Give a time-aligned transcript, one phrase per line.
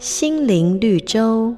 [0.00, 1.54] 心灵绿洲。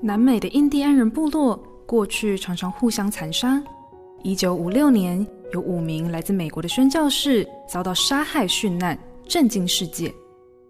[0.00, 1.54] 南美的印第安人部落
[1.84, 3.62] 过去常常互相残杀。
[4.22, 8.98] 一九五六年，有五名来自美国的宣教士遭到杀害殉难，
[9.28, 10.10] 震惊世界。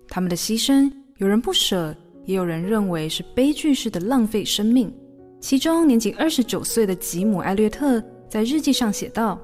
[0.08, 1.94] 他们的牺牲，有人不舍，
[2.24, 4.92] 也有人认为是悲剧式的浪费生命。
[5.38, 9.40] 其中年仅二十九岁的吉姆·艾略特在日记上写道：“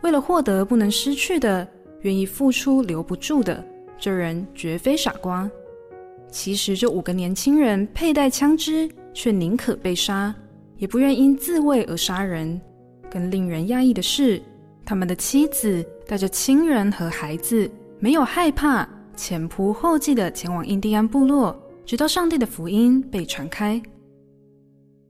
[0.00, 1.68] 为了获得不能失去的，
[2.00, 3.62] 愿意付出留不住的，
[4.00, 5.46] 这人绝非傻瓜。”
[6.32, 10.34] 其实，这五个年轻人佩戴枪支，却宁可被杀，
[10.78, 12.58] 也不愿因自卫而杀人。
[13.10, 14.42] 更令人讶异的是，
[14.82, 21.54] 他们的妻子带着亲人和孩子，没有害怕，前仆后继地前往印第安部落，
[21.84, 23.80] 直到上帝的福音被传开。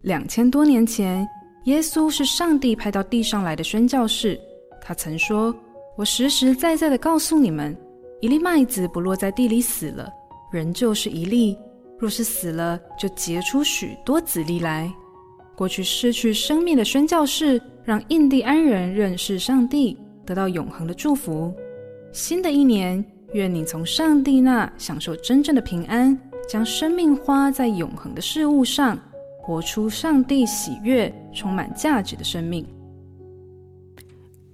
[0.01, 1.25] 两千多年前，
[1.67, 4.39] 耶稣是上帝派到地上来的宣教士。
[4.81, 5.55] 他曾说
[5.97, 7.77] ：“我实实在在地告诉你们，
[8.21, 10.13] 一粒麦子不落在地里死了，
[10.53, 11.57] 仍旧是一粒；
[11.99, 14.93] 若是死了，就结出许多子粒来。”
[15.57, 21.53] 过去失去生命的宣教士，让印第安人认识上帝，得到永恒的祝福。
[22.13, 26.19] 新的一年，愿你从上帝那享受真正的平安，
[26.49, 28.99] 将生命花在永恒的事物上。
[29.45, 32.65] 活出上帝喜悦、充满价值的生命。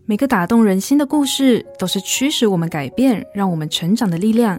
[0.06, 4.58] 每个打动人心的故事，都是驱使我们改变、让我们成长的力量。